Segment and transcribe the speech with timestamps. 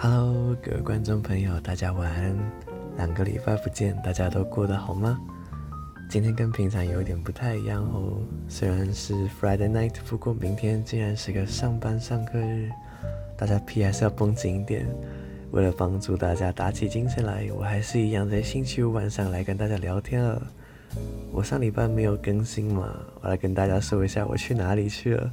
[0.00, 2.32] Hello，各位观众朋友，大家晚安。
[2.96, 5.18] 两个礼拜不见，大家都过得好吗？
[6.08, 8.16] 今天跟平常有点不太一样哦。
[8.48, 12.70] 虽然是 Friday night，不过明天竟然是个上班上课日，
[13.36, 14.86] 大家皮还是要绷紧一点。
[15.50, 20.40] 为了帮助大家打起精神来，我还是一样在星期五晚上来跟大家聊天了。
[21.32, 25.28] 我上礼拜没有更新嘛，我来跟大家说一下我去哪里去了。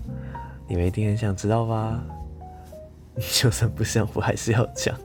[0.68, 2.04] 你们一定很想知道吧？
[3.34, 4.98] 就算不想，我还是要讲。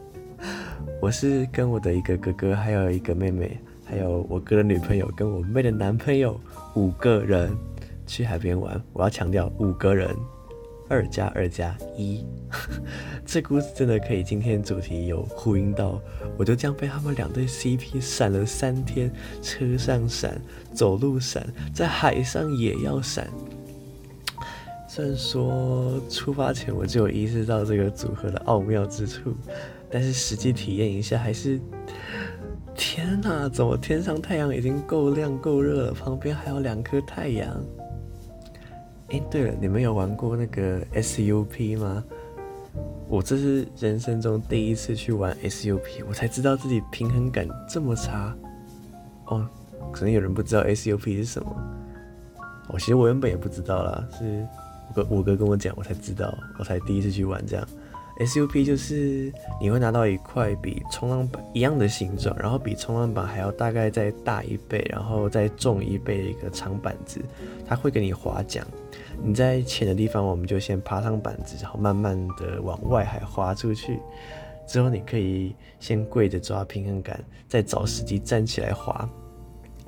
[1.00, 3.58] 我是跟我的一个哥哥，还有一个妹妹。
[3.84, 6.40] 还有我哥的女朋友跟我妹的男朋友
[6.74, 7.50] 五个人
[8.06, 8.80] 去海边玩。
[8.92, 10.08] 我要强调五个人，
[10.88, 12.24] 二加二加一。
[13.26, 16.00] 这故事真的可以今天主题有呼应到，
[16.36, 20.40] 我就这样被他们两对 CP 闪了三天，车上闪，
[20.72, 23.28] 走路闪，在海上也要闪。
[24.92, 29.32] 虽然说出发前我就有意识到这个组合的奥妙之处，
[29.88, 31.60] 但是实际体验一下还是。
[32.74, 37.56] 天哪，怎么天上太阳已经够亮够热了，旁边还有两颗太阳？
[39.10, 42.02] 哎，对了，你们有玩过那个 SUP 吗？
[43.06, 48.36] 我这是人生中第一次去玩 SUP，我才知道自己平衡感这么差。
[49.26, 49.46] 哦，
[49.92, 51.48] 可能有人不知道 SUP 是什么。
[52.70, 54.44] 哦，其实我原本也不知道啦，是
[54.90, 57.66] 我哥我哥跟我讲，我才知道，我才第一次去玩这样。
[58.18, 67.18] SUP 就是你会拿到一块比冲浪板一样的形状，然后比冲浪板还要大概再大一倍，然后再重一倍的一个长板子，
[67.66, 68.66] 它会给你划桨。
[69.22, 73.98] 你在浅的地方，我们就先爬上板子，然后慢慢的往外海划出去。
[74.66, 77.18] 之后你可以先跪着抓平衡杆，
[77.48, 79.08] 再找时机站起来划。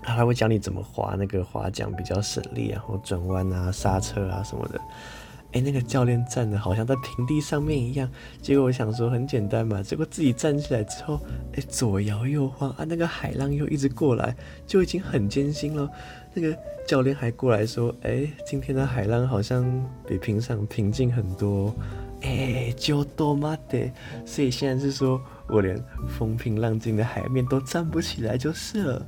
[0.02, 4.80] 他会教你怎么划那个划桨比较省力，然后转弯啊、刹车啊什么的。
[5.52, 8.08] 哎，那个教练站的好像在平地上面一样，
[8.40, 11.20] 结果我想说很简单嘛，结果自己站起来之后，
[11.54, 14.34] 哎，左摇右晃啊，那个海浪又一直过来，
[14.66, 15.86] 就已经很艰辛了。
[16.32, 16.56] 那个
[16.88, 19.62] 教练还过来说，哎，今天的海浪好像
[20.08, 21.74] 比平常平静很多，
[22.22, 23.90] 哎，就多妈的，
[24.24, 25.78] 所以现在是说我连
[26.08, 29.06] 风平浪静的海面都站不起来就是了。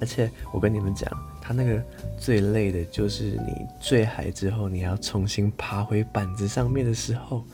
[0.00, 1.10] 而且我跟你们讲。
[1.48, 1.80] 它那个
[2.18, 7.44] 最累的就是你坠海之后，你要重新爬回板子上面的时候，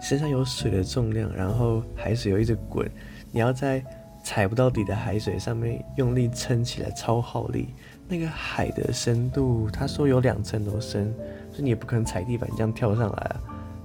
[0.00, 2.90] 身上有水的重量，然后海水又一直滚，
[3.30, 3.84] 你要在
[4.24, 7.74] 踩不到底的海水上面用力撑起来，超耗力。
[8.08, 11.12] 那个海的深度，他说有两层楼深，
[11.50, 13.40] 所以你也不可能踩地板这样跳上来啊，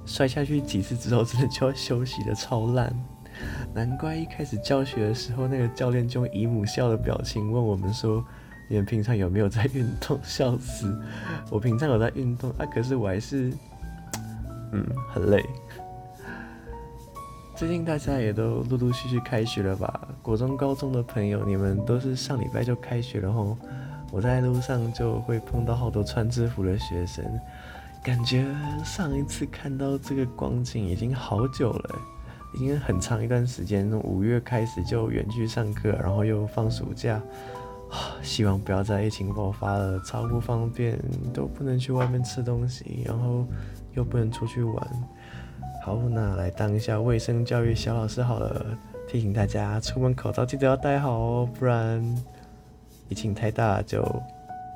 [0.05, 2.89] 摔下去几次之后，真的就要休息的超烂。
[3.73, 8.23] 难怪一开始教学的时候，那个教练就用姨母笑的表情问我们说。
[8.69, 10.19] 你们平常有没有在运动？
[10.21, 10.93] 笑死！
[11.49, 13.49] 我平常有在运动啊，可是我还是，
[14.73, 15.41] 嗯，很累。
[17.55, 20.09] 最近大家也都陆陆续续开学了吧？
[20.21, 23.57] 国中、高中的朋友，你们都是上礼拜就开学了吼。
[24.11, 27.23] 我在路上就会碰到好多穿制服的学生，
[28.03, 28.45] 感觉
[28.83, 31.95] 上一次看到这个光景已经好久了，
[32.53, 37.21] 已经很长一段时间，从五月开始就远距上课，然后又放暑假。
[38.21, 40.99] 希望不要再疫情爆发了，超不方便，
[41.33, 43.45] 都不能去外面吃东西，然后
[43.93, 44.87] 又不能出去玩。
[45.85, 48.65] 好，那来当一下卫生教育小老师好了，
[49.07, 52.03] 提醒大家出门口罩记得要戴好哦，不然
[53.07, 54.03] 疫情太大就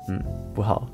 [0.08, 0.18] 嗯
[0.54, 0.88] 不好。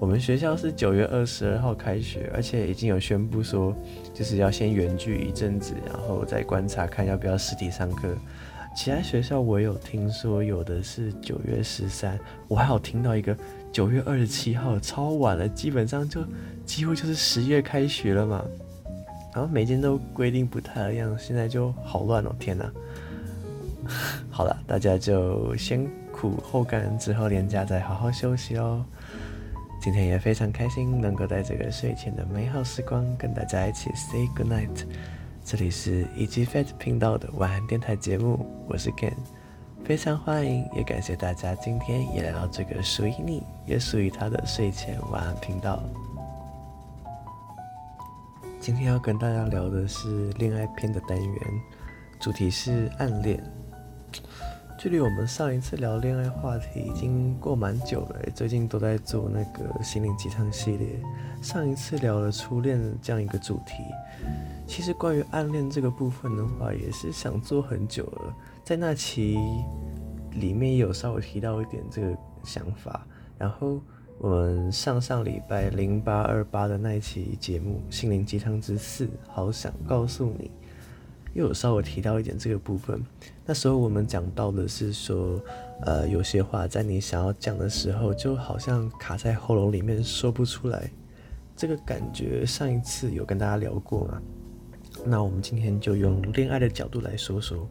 [0.00, 3.76] 我们学校是九月二十二号开学，而且已经有宣布说，
[4.14, 8.08] 就是要先远距一阵子，然后再观察看要不要实体上课。
[8.74, 12.18] 其他学校我有听说，有的是九月十三，
[12.48, 13.36] 我还有听到一个
[13.70, 16.22] 九月二十七号，超晚了，基本上就
[16.64, 18.42] 几乎就是十月开学了嘛。
[19.34, 22.72] 然后每间都规定不太一样，现在就好乱哦，天哪！
[24.30, 28.82] 好了，大家就先苦后甘，之后连假再好好休息哦。
[29.80, 34.84] 今天也非常开心，能够在这个睡前的美好时光跟大家一起 say good night。
[35.42, 39.14] 这里是 EG Fat 频道的晚安电台节目，我是 Ken，
[39.82, 45.82] 非常欢迎，也感谢大家今天也来到这个属于你，也属于他的睡前晚安频道。
[48.60, 51.40] 今天要跟大家聊的是恋爱篇的单元，
[52.20, 53.42] 主题是暗恋。
[54.80, 60.98] 距离我们上一次聊恋爱话题已经过蛮久了，最近都在做那个心灵鸡汤系列。
[61.42, 63.74] 上一次聊了初恋这样一个主题，
[64.66, 68.34] 其实关于暗恋这个部分的话，也是想做很久了。
[68.64, 69.36] 在那期
[70.32, 73.06] 里面有稍微提到一点这个想法，
[73.36, 73.82] 然后
[74.16, 80.50] 我们上上礼拜零八二八的那一期节目《心灵鸡汤之四》，好想告诉你，
[81.34, 83.02] 又有稍微提到一点这个部分。
[83.46, 85.40] 那时候我们讲到的是说，
[85.82, 90.90] 呃，有些话在你想要讲的时候，就好像卡在喉咙里面说不出来。
[91.56, 94.22] 这个感觉上一次有跟大家聊过嘛？
[95.04, 97.68] 那我们今天就用恋爱的角度来说说。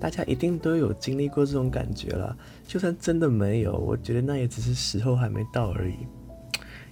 [0.00, 2.36] 大家一定都有经历过这种感觉了，
[2.66, 5.94] 就算真的没有，我觉得那也只是时候还没到而已。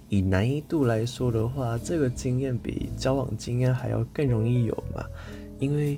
[0.07, 5.03] 以难易度来说的话，这个经验比交往经验还要更容易有嘛，
[5.61, 5.97] 因为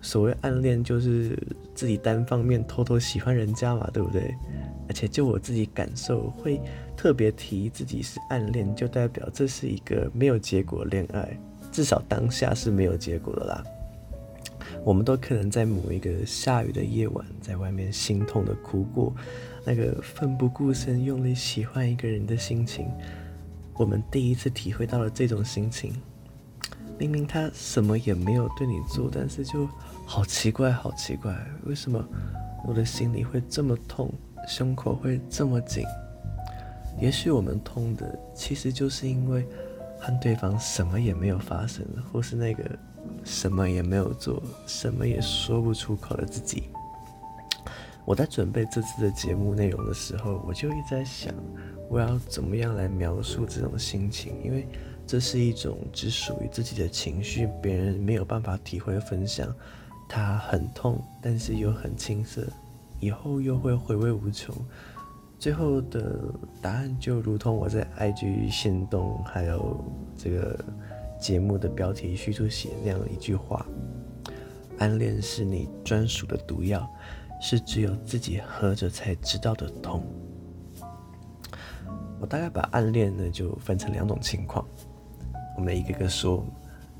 [0.00, 1.38] 所谓暗恋就是
[1.74, 4.34] 自己单方面偷偷喜欢人家嘛，对不对？
[4.88, 6.60] 而且就我自己感受，会
[6.96, 11.38] 特别提自己是暗恋，就代表这是一个没有结果恋爱，
[11.70, 13.62] 至少当下是没有结果的啦。
[14.82, 19.14] 我们都可能在某一个下雨的夜晚，在外面心痛的哭过，
[19.64, 22.88] 那个奋不顾身用力喜欢一个人的心情，
[23.74, 25.92] 我们第一次体会到了这种心情。
[26.98, 29.68] 明明他什么也没有对你做，但是就
[30.06, 32.04] 好奇怪，好奇怪，为什么
[32.66, 34.12] 我的心里会这么痛，
[34.46, 35.84] 胸口会这么紧？
[37.00, 39.46] 也许我们痛的，其实就是因为
[39.98, 42.64] 和对方什么也没有发生，或是那个。
[43.24, 46.64] 什么也没有做，什么也说不出口的自己。
[48.04, 51.34] 我在准备这次的节目内容的时候，我就一直在想，
[51.88, 54.34] 我要怎么样来描述这种心情？
[54.44, 54.68] 因为
[55.06, 59.54] 这是一种只属于自己的情绪，别人没有办法体会分享。
[60.08, 62.46] 它很痛，但是又很青涩，
[63.00, 64.54] 以后又会回味无穷。
[65.38, 66.18] 最后的
[66.60, 69.84] 答案就如同我在 IG 限动，还有
[70.16, 70.58] 这个。
[71.20, 73.64] 节目的标题叙述写那样一句话
[74.80, 76.84] ：“暗恋是你专属的毒药，
[77.40, 80.04] 是只有自己喝着才知道的痛。”
[82.18, 84.66] 我大概把暗恋呢就分成两种情况，
[85.56, 86.44] 我们一个个说。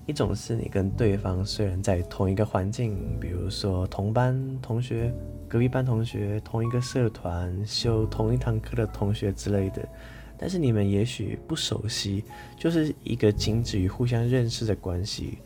[0.04, 5.14] 一种是你跟对方虽然在同一个环境，比如说同班同学、
[5.48, 9.88] 隔壁班同学、同一个社团、修同一堂课的同学之类的。
[10.36, 12.24] 但是你们也许不熟悉，
[12.58, 15.38] 就是一个仅止于互相认识的关系。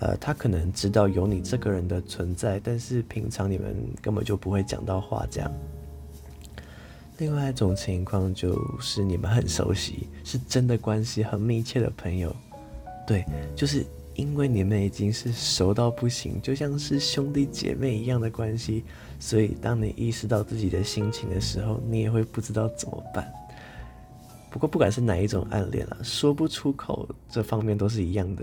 [0.00, 5.50] 呃，他可能知道有你这个人的存在，但是平常你们根本就不会讲到话这样。
[7.18, 12.34] 另外一种情况就是你们很熟悉，是真的关系很密切的朋友。
[13.06, 13.24] 对，
[13.54, 18.82] 就是因为你们已经是熟到不行，就像是兄弟姐妹一样的关系，
[19.20, 23.30] 所以当你意识到自己的心情的时候，你也会不知道怎么办。
[24.50, 28.42] 不过，不管是哪一种暗恋啊，说不出口，这方面都是一样的，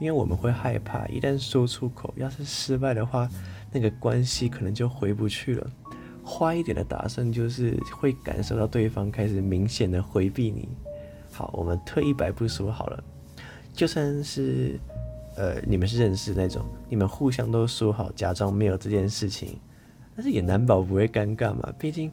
[0.00, 3.28] 因为我们会害怕，一旦说出口，要是失败的话，
[3.70, 5.70] 那个关系可能就回不去了。
[6.28, 10.68] 坏一点的打算就是会感受到对方开始明显的回避你。
[11.32, 13.02] 好，我们退一百步说好了，
[13.72, 14.78] 就算是
[15.36, 19.58] 呃你们是认识那种，你们互相都说好假装没有这件事情，
[20.14, 21.72] 但是也难保不会尴尬嘛。
[21.78, 22.12] 毕竟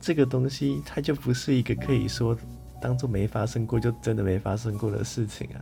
[0.00, 2.36] 这个东西它就不是一个可以说。
[2.78, 5.58] 当做没发生过，就真的没发生过的事情啊！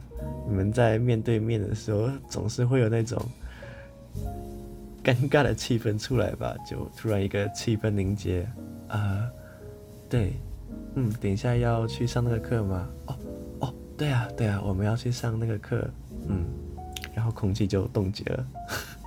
[0.49, 3.25] 你们在面对面的时候，总是会有那种
[5.05, 6.57] 尴尬的气氛出来吧？
[6.67, 8.49] 就突然一个气氛凝结
[8.89, 9.29] 啊、
[10.09, 10.33] 对，
[10.95, 12.89] 嗯，等一下要去上那个课吗？
[13.07, 13.19] 哦
[13.61, 15.87] 哦，对啊对啊，我们要去上那个课，
[16.29, 16.45] 嗯，
[17.15, 18.47] 然后空气就冻结了，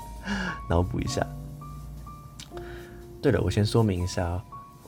[0.69, 1.25] 脑补一下。
[3.21, 4.41] 对了，我先说明一下哦。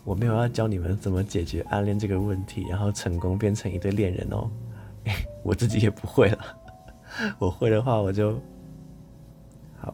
[0.05, 4.49] 我没有要教你们怎么解决暗恋这个问题，然后成功变成一对恋人哦。
[5.43, 6.39] 我自己也不会了，
[7.39, 8.39] 我会的话我就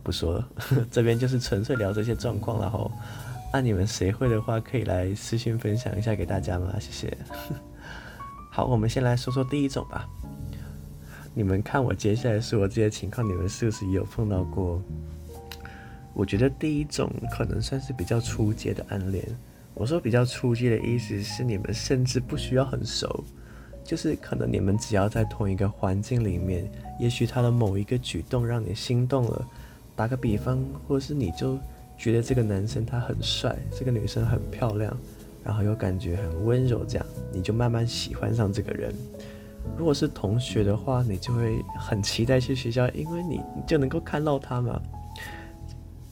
[0.03, 0.47] 不说了。
[0.91, 2.91] 这边就是纯粹聊这些状况，然后
[3.51, 6.73] 按你们谁会的话，可以来私信分享一下给大家吗？
[6.79, 7.17] 谢谢。
[8.51, 10.07] 好，我们先来说说第一种吧。
[11.33, 14.81] 你们看我接下来说我这些情况，你们是不是也有碰到过？
[16.13, 19.21] 我觉得第一种可能算是比较初阶的暗恋。
[19.73, 23.21] 我说比较初级的意思是，你们甚至不需要很熟，
[23.83, 29.45] 就是可能你们只要在同一个环境里面，也许他的某一个举动让你心动了。
[29.95, 31.57] 打个比方，或是你就
[31.97, 34.95] 觉得这个男生他很帅，这个女生很漂亮，
[35.43, 38.93] 然后又感觉很温柔，这样你就慢慢喜欢上这个人。
[39.77, 44.81] 如果是同学的话，你就会很期待去学校，因为你就能够看到他嘛。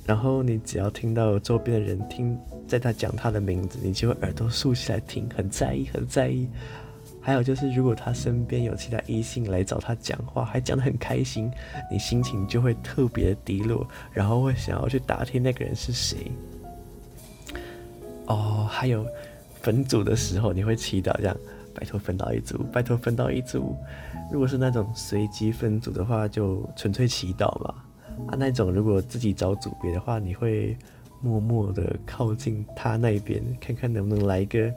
[0.06, 2.38] 然后你只要听到周边的人听，
[2.68, 6.48] 在他讲他的名字，你就会耳朵竖起来听，很在意，很在意。
[7.24, 11.50] 还有就是，如果他身边有其他异性来找他讲话，还讲得很开心，
[11.90, 16.30] 你心情就会特别低落，然后会想要去打听那个人是谁。
[18.26, 19.06] 哦，还有
[19.62, 21.38] 分组的时候，你会祈祷这样，
[21.74, 23.74] 拜托分到一组，拜托分到一组。
[24.30, 27.74] 如果是那种随机分组的话，就纯粹祈祷嘛。
[28.28, 30.76] 啊，那种如果自己找组别的话，你会
[31.22, 34.70] 默默的靠近他那边，看看能不能来一个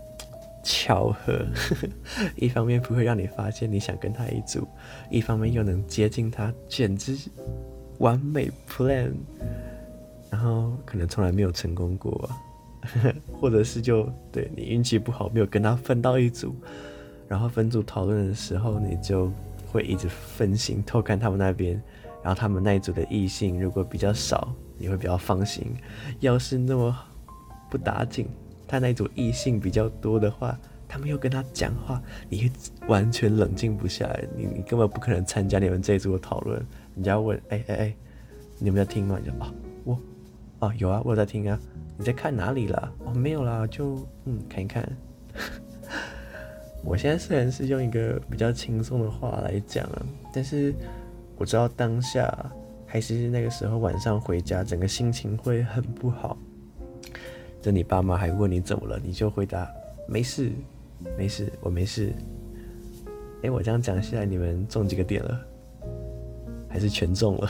[0.66, 1.46] 巧合。
[2.35, 4.66] 一方面不会让你发现你想跟他一组，
[5.08, 7.16] 一方面又能接近他，简直
[7.99, 9.12] 完美 plan。
[10.28, 12.37] 然后可能从来没有成功过啊。
[13.40, 16.54] 或者是就对你运气不好，没有跟他分到一组，
[17.26, 19.30] 然后分组讨论的时候，你就
[19.73, 21.80] 会一直分心偷看他们那边，
[22.23, 25.64] 然后他们那一组的异性如果比较少，你会比较放心；
[26.20, 26.96] 要是那么
[27.68, 28.28] 不打紧，
[28.66, 30.58] 他那一组异性比较多的话，
[30.88, 32.52] 他们又跟他讲话，你会
[32.88, 36.64] 完全冷静不下来，你你根本不可能参加你们这一组的讨论。
[36.94, 37.96] 人家问，哎哎哎，
[38.58, 39.18] 你们在听吗？
[39.23, 39.54] 你就啊，
[39.85, 39.99] 我
[40.61, 41.58] 啊有啊，我在听啊。
[41.99, 42.92] 你在看哪里了？
[43.04, 44.87] 哦，没有啦，就嗯看一看。
[46.85, 50.75] 我现在虽然是用一个比较轻松的话来讲啊，但是
[51.37, 52.52] 我知道当下
[52.87, 56.37] 还是那个时候晚上回家，整个心情会很不好。
[57.63, 59.71] 等你爸妈还问你怎么了，你就回答
[60.07, 60.53] 没事，
[61.17, 62.13] 没事，我没事。
[63.43, 65.41] 哎，我这样讲下来，你们中几个点了？
[66.69, 67.49] 还是全中了？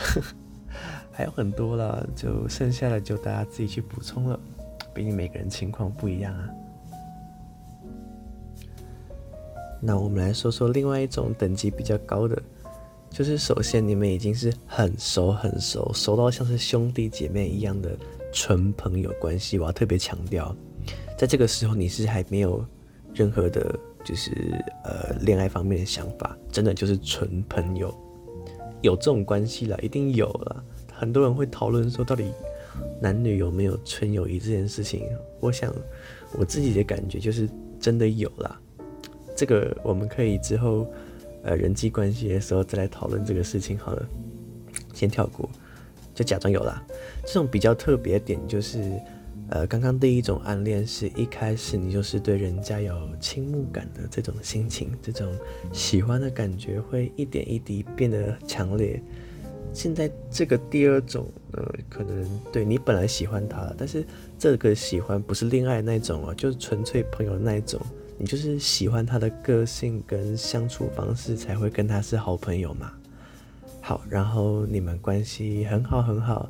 [1.11, 4.39] 还有很多了，就剩下的就大家自己去补充了，
[4.93, 6.49] 毕竟每个人情况不一样啊。
[9.81, 12.41] 那我们来说说另外一种等级比较高的，
[13.09, 17.97] 就是首先你们已经是很熟很熟，熟到像是兄弟姐妹一样的
[18.31, 19.57] 纯朋友关系。
[19.57, 20.55] 我要特别强调，
[21.17, 22.65] 在这个时候你是还没有
[23.13, 24.31] 任何的，就是
[24.83, 27.93] 呃恋爱方面的想法，真的就是纯朋友，
[28.81, 30.63] 有这种关系了，一定有了。
[30.93, 32.31] 很多人会讨论说，到底
[33.01, 35.03] 男女有没有纯友谊这件事情？
[35.39, 35.73] 我想
[36.33, 38.59] 我自己的感觉就是真的有啦。
[39.35, 40.87] 这个我们可以之后
[41.43, 44.07] 呃人际关系的时候再来讨论这个事情好了。
[44.93, 45.47] 先跳过，
[46.17, 46.83] 就假装有啦。
[47.27, 48.99] 这种比较特别点就是，
[49.49, 55.31] 呃，刚刚第一种暗恋是一开始你就是对人家有倾慕感的这种心情，这种
[55.71, 58.99] 喜欢的感觉会一点一滴变得强烈。
[59.73, 64.03] 现在这个第二种，呃，可能对你本来喜欢他了，但是
[64.39, 67.79] 这个喜欢不是恋爱那种哦，就是纯粹朋友那一种。
[68.17, 72.91] 你就是喜欢他的个性跟相处方式，才会跟他是好朋友嘛。
[73.87, 76.49] 好，然后你们关系很好很好，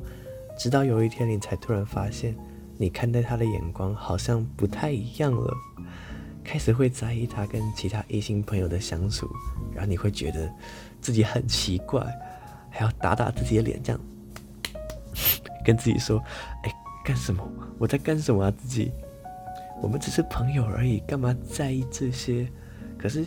[0.58, 2.34] 直到有一天你才突然发现，
[2.76, 5.54] 你看待他的眼光好像不太一样了，
[6.42, 9.30] 开始会在意他跟其他异性朋友的相处，
[9.72, 10.52] 然后你会觉得
[11.00, 12.04] 自己很奇怪。
[12.70, 14.00] 还要打打自己的脸，这样
[15.64, 16.20] 跟自己说
[16.66, 17.48] ：“哎，干什么？
[17.78, 18.50] 我在干什么啊？
[18.50, 18.90] 自己，
[19.80, 22.48] 我们只是朋友而已，干嘛在意这些？
[22.98, 23.24] 可是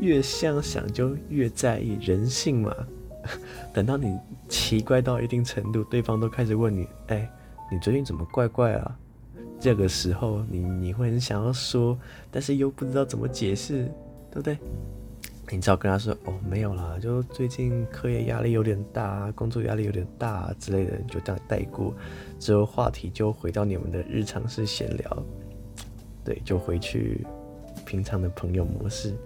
[0.00, 2.74] 越想想就越在意，人性嘛。
[3.72, 4.18] 等到你
[4.48, 7.30] 奇怪到一定程度，对方都开始问你：哎，
[7.70, 8.98] 你最近怎么怪怪啊？
[9.60, 11.98] 这个时候你你会很想要说，
[12.30, 13.84] 但是又不知道怎么解释，
[14.30, 14.58] 对不对？”
[15.50, 21.94] 你只要跟他说哦，没有啦，就最近课业压力有点大，工作压力有点大之类的，就这样带过，
[22.38, 25.24] 之后话题就回到你们的日常式闲聊，
[26.22, 27.26] 对，就回去
[27.86, 29.16] 平常的朋友模式。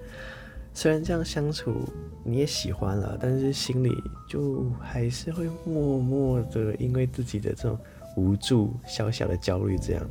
[0.74, 1.88] 虽然这样相处
[2.24, 3.92] 你也喜欢了，但是心里
[4.28, 7.78] 就还是会默默的因为自己的这种
[8.16, 10.02] 无助、小小的焦虑这样。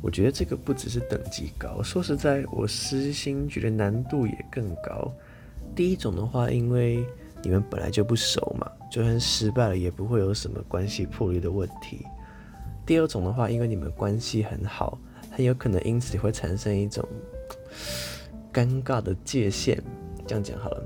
[0.00, 5.12] 我觉得这个不只是等级高，说实在，我私心觉得难度也更高。
[5.74, 7.04] 第一种的话，因为
[7.42, 12.06] 你们本来就不熟嘛，就算失败了也不会有什么关系破裂的问题。
[12.86, 14.96] 第二种的话，因为你们关系很好，
[15.32, 17.04] 很有可能因此会产生一种
[18.58, 19.80] 尴尬的界限。
[20.26, 20.82] 这样讲好了，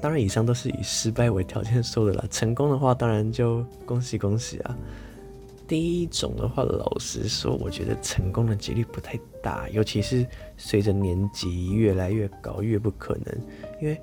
[0.00, 2.24] 当然以上都是以失败为条件说的啦。
[2.30, 4.78] 成功的话，当然就恭喜恭喜啊。
[5.66, 10.24] 第一种的话，老实说，我觉得成功的几率不太大，尤其是
[10.56, 13.36] 随着年级越来越高，越不可能。
[13.82, 14.00] 因为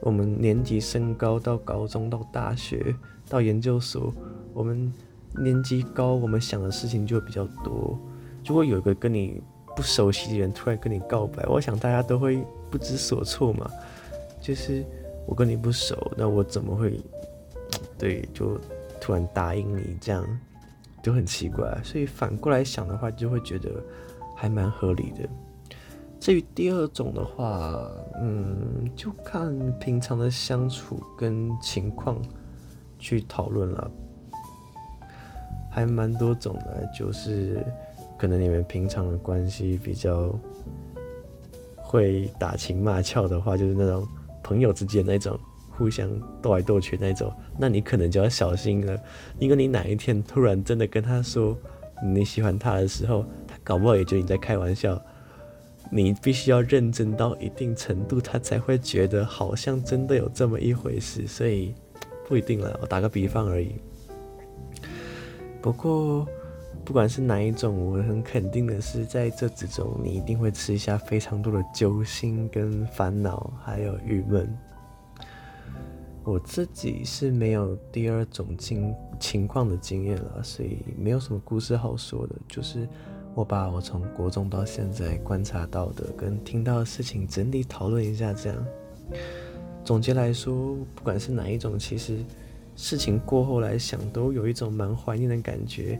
[0.00, 2.94] 我们年级升高到高中到大学
[3.28, 4.10] 到研究所，
[4.54, 4.90] 我们
[5.38, 7.98] 年级高，我们想的事情就比较多。
[8.46, 9.40] 如果有一个跟你
[9.74, 13.70] 不熟悉的人突然跟你告白，我想大家都会不知所措嘛。
[14.40, 14.84] 就是
[15.26, 17.00] 我跟你不熟，那我怎么会
[17.96, 18.58] 对就
[19.00, 20.24] 突然答应你这样？
[21.02, 23.82] 就很奇怪，所以反过来想的话，就会觉得
[24.36, 25.28] 还蛮合理的。
[26.20, 32.16] 至于第二种的话，嗯，就看平常的相处跟情况
[32.98, 33.90] 去讨论了。
[35.68, 37.64] 还蛮多种的，就是
[38.22, 40.32] 可能你们平常的关系比较
[41.76, 44.06] 会打情骂俏的话，就是那种
[44.44, 45.36] 朋友之间那种
[45.72, 46.08] 互相
[46.40, 48.96] 斗来斗去那种，那你可能就要小心了，
[49.40, 51.58] 因为你哪一天突然真的跟他说
[52.00, 55.02] 你喜欢他的时候，他搞不好也觉得你在开玩笑。
[55.90, 61.74] 你必须要认真到一定程度，他才会觉得好像真的有这么一回事，所以
[62.28, 62.78] 不一定了。
[62.80, 63.74] 我打个比方而已。
[65.60, 66.24] 不过，
[66.84, 74.48] 不管是哪一种，我很肯定的是，在这之中，你一定会吃下非常多的揪心、跟烦恼，还有郁闷。
[76.24, 82.88] 我自己是没有第二种情情况的经验了，所以没有什么故事好说的，就是。
[83.34, 88.66] 我把我从国中到现在观察到的跟听到的事情整理讨论一下，这样
[89.82, 92.18] 总结来说，不管是哪一种，其实
[92.76, 95.98] 事情过后来想，都有一种蛮怀念的感觉，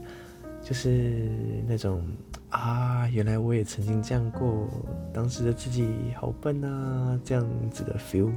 [0.63, 1.29] 就是
[1.67, 2.01] 那种
[2.49, 4.67] 啊，原来我也曾经这样过，
[5.13, 8.31] 当时的自己好笨啊，这样子的 feel。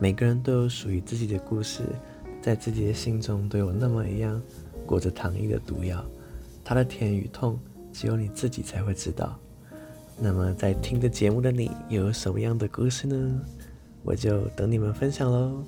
[0.00, 1.82] 每个人都有属于自己的故事，
[2.40, 4.40] 在自己的心中都有那么一样
[4.86, 6.02] 裹着糖衣的毒药。
[6.64, 7.58] 它的甜与痛，
[7.92, 9.38] 只有你自己才会知道。
[10.18, 13.40] 那么，在听着节目的你，又有什么样的故事呢？
[14.04, 15.64] 我就等你们分享喽。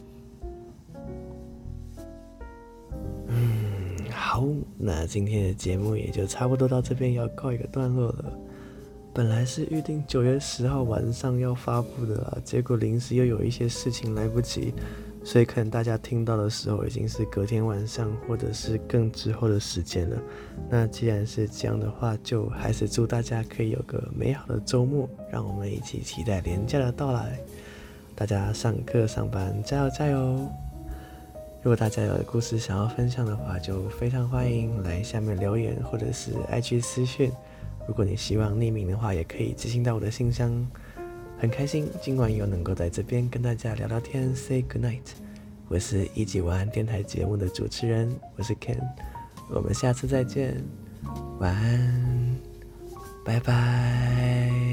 [4.35, 4.45] 好，
[4.77, 8.25] 那今天的节目也就差不多到这边要告一个段落了。
[9.15, 14.75] 本来是预定九月十号晚上要发布的啦，结果临时又有一些事情来不及。
[15.23, 20.21] 所以可能大家听到的时候已经是隔天晚上，或者是更之后的时间了。
[20.69, 27.39] 那既然是这样的话，就还是祝大家可以有个美好的周末，让我们一起期待连假的到来。
[28.17, 30.64] 大家上课上班加油加油！
[31.65, 37.33] 如果大家有故事想要分享的话，就非常欢迎来下面留言，或者是 IG 私讯。
[37.89, 40.55] 如果你希望匿名的话，也可以寄信到我的信箱。
[41.39, 45.01] 很开心今晚又能够在这边跟大家聊聊天，say good night。
[45.69, 48.79] 我是一级晚安电台节目的主持人，我是 Ken，
[49.49, 50.63] 我们下次再见，
[51.39, 52.37] 晚安，
[53.25, 54.64] 拜拜。